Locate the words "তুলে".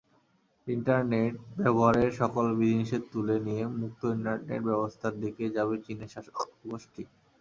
3.13-3.35